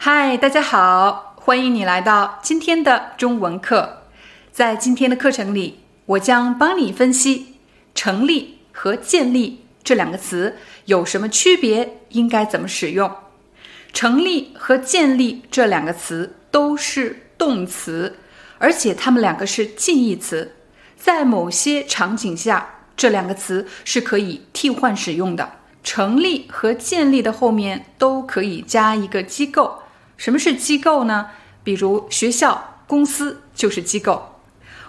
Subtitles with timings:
[0.00, 4.04] 嗨，大家好，欢迎你来到今天的中文课。
[4.52, 7.56] 在今天的课程里，我将帮你分析
[7.96, 13.12] “成立”和“建立”这两个词有什么区别，应该怎么使用。
[13.92, 18.18] “成立”和“建立”这两个词都是动词，
[18.58, 20.54] 而且它们两个是近义词，
[20.96, 25.54] 在某些场景下，这两个词是可以替换使用的。
[25.82, 29.82] 成立和建立的后面都可以加一个机构。
[30.18, 31.30] 什么是机构呢？
[31.64, 34.34] 比如学校、公司就是机构。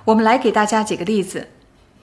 [0.05, 1.49] 我们来给大家举个例子，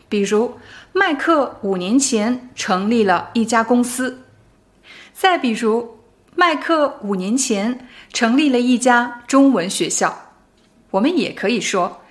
[0.09, 0.59] 比如
[0.93, 4.23] 麦克五年前成立了一家公司。
[5.13, 5.99] 再比如，
[6.37, 10.35] 麦克五年前成立了一家中文学校。
[10.93, 12.03] 我们也可以说，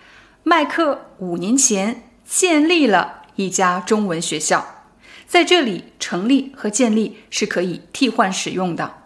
[0.43, 4.83] 麦克五年前建立了一家中文学校。
[5.27, 9.04] 在这里，成立和建立是可以替换使用的。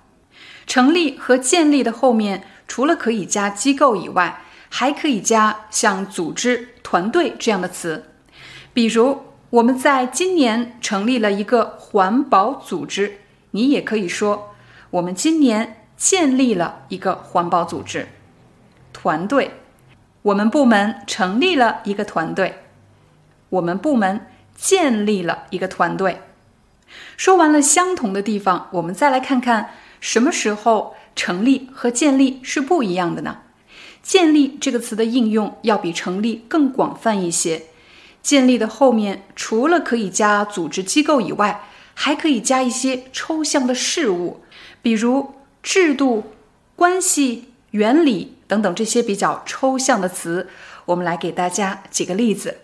[0.69, 8.05] 成立和建立的后面，除了可以加机构以外，还可以加像组织、团队这样的词。
[8.71, 13.17] 比如，我们在今年成立了一个环保组织，
[13.49, 14.53] 你也可以说
[14.91, 18.07] 我们今年建立了一个环保组织。
[18.93, 19.55] 团队，
[20.21, 22.59] 我们部门成立了一个团队，
[23.49, 26.21] 我们部门建立了一个团队。
[27.17, 29.71] 说完了相同的地方，我们再来看看。
[29.99, 33.39] 什么时候成立和建立是不一样的呢？
[34.01, 37.63] 建立这个词的应用要比成立更广泛一些。
[38.21, 44.41] 建立的后面除了可以加组织机构以外，还可以加一些抽象的事物，
[44.81, 46.23] 比如制度、
[46.75, 50.47] 关系、原理等等这些比较抽象的词。
[50.85, 52.57] 我们来给大家举个例子，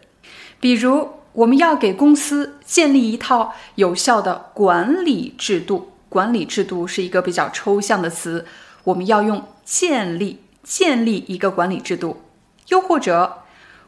[0.60, 5.92] 比如我们要给公司建立一套有效的管理制度。
[6.16, 8.46] 管理制度是一个比较抽象的词，
[8.86, 12.22] 我们要用建立建立一个管理制度，
[12.70, 13.40] 又或者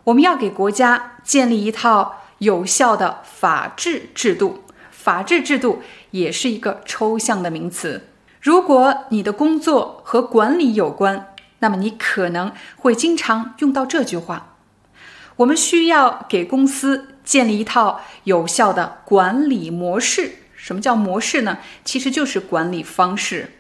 [0.04, 4.62] 我们要给国家建立一套有效的法治制度，
[4.92, 8.10] 法治制度也是一个抽象的名词。
[8.42, 14.58] 如果你的工作和管理有关，那么你可能会经常用到这句话：
[15.38, 20.40] 我们需要给公司建立一套有效的管理模式。
[20.68, 21.60] 什么叫模式呢？
[21.86, 23.52] 其实就是管理方式。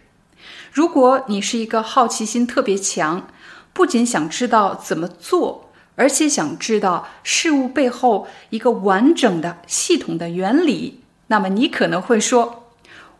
[0.74, 3.30] 如果你是一个好奇心特别强，
[3.72, 12.74] 不仅想知道怎么做，而且想知道事物背后一个完整的系统的原理，那么你可能会说，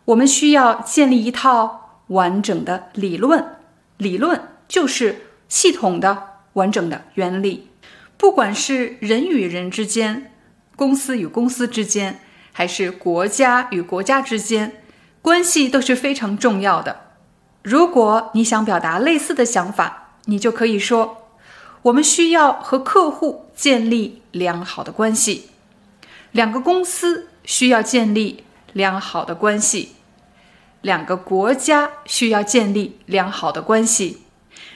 [0.04, 3.56] 我们需要建立一套完整的理论。
[3.96, 4.38] 理论
[4.68, 7.70] 就是系统的完整的原理。
[8.18, 10.30] 不管是人与人之间，
[10.76, 12.20] 公司与公司之间。
[12.58, 14.82] 还是国家与国家之间
[15.22, 17.02] 关系都是非常重要的。
[17.62, 21.28] 如果你想表达类似的想法，你就可以说：
[21.82, 25.50] 我们需要和客户建立良好的关系，
[26.32, 28.42] 两个公司需要建立
[28.72, 29.92] 良好的关系，
[30.82, 34.24] 两个国家需要建立良好的关系。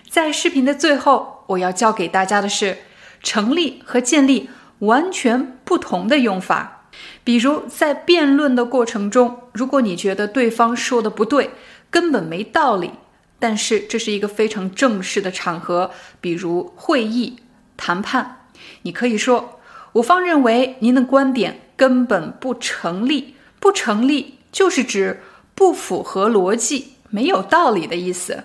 [0.09, 2.79] 在视频的最后，我要教给大家的是
[3.25, 4.49] 成立和建立
[4.79, 6.79] 完全不同的用法。
[7.25, 11.51] 比如在辩论的过程中，如果你觉得对方说的不对，
[11.91, 12.91] 根本没道理，
[13.39, 17.39] 但是这是一个非常正式的场合，比如会议、
[17.77, 18.47] 谈判，
[18.83, 19.61] 你可以说
[19.95, 25.23] ：“我方认为您的观点根本不成立。”不成立就是指
[25.55, 28.45] 不符合逻辑、没有道理的意思。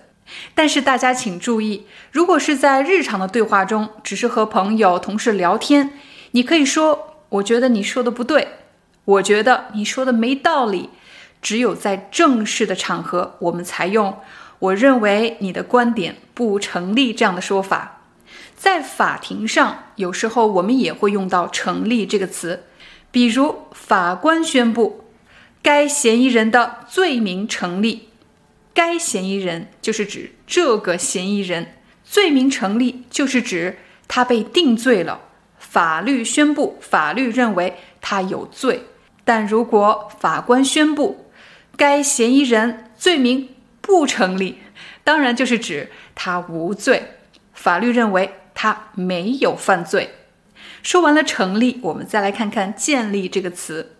[0.53, 5.93] 但是大家请注意，如果是在日常的对话中，只是和朋友、同事聊天，
[6.31, 7.06] 你可以说。
[7.29, 8.47] 我觉得你说的不对，
[9.05, 10.89] 我觉得你说的没道理。
[11.39, 14.17] 只有在正式的场合，我们才用
[14.59, 18.01] “我认为你的观点不成立”这样的说法。
[18.55, 22.63] 在法庭上，有时候我们也会用到“成立”这个词。
[23.11, 25.05] 比如，法官宣布
[25.61, 28.09] 该嫌疑人的罪名成立，
[28.73, 33.77] 该嫌疑人就是指这个嫌疑人，罪名成立就是指
[34.07, 35.21] 他被定罪了。
[35.57, 38.85] 法律宣布，法律认为他有罪，
[39.23, 41.25] 但如果法官宣布
[41.75, 43.49] 该嫌疑人罪名
[43.81, 44.59] 不成立，
[45.03, 47.13] 当然就是指他无罪，
[47.53, 50.11] 法律认为他没有犯罪。
[50.83, 53.93] 说完了成立，我们再来看看建立这个词。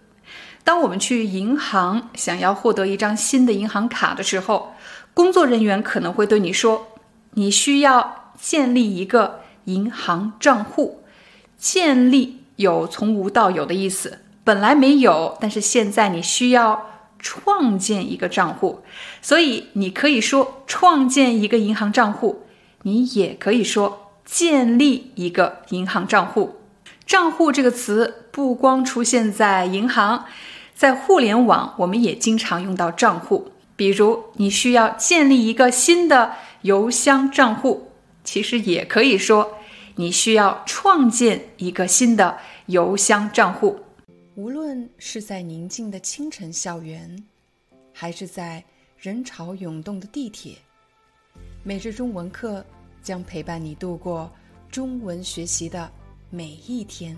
[0.64, 4.74] 当我们去银行想要获得一张新的银行卡的时候，
[5.14, 6.88] 工作人员可能会对你说
[7.36, 11.04] ：“你需要建立一个银行账户。”
[11.58, 16.90] 建立有从无到有的意思，本来没有，但是现在你需要
[17.20, 18.80] 创建一个账户，
[19.22, 22.44] 所以你可以说创建一个银行账户，
[22.84, 26.58] 你也可以说建立一个银行账户。
[27.06, 30.26] 账户这个词不光出现在银行。
[30.76, 33.52] 在互联网，我们也经常用到账户。
[33.76, 37.94] 比如，你需要建立一个新的邮箱账户，
[38.24, 39.57] 其实也可以说
[40.00, 43.76] 你需要创建一个新的邮箱账户。
[44.36, 47.26] 无论是在宁静的清晨校园，
[47.92, 48.64] 还是在
[48.96, 50.56] 人潮涌动的地铁，
[51.64, 52.64] 每日中文课
[53.02, 54.32] 将陪伴你度过
[54.70, 55.92] 中文学习的
[56.30, 57.18] 每一天。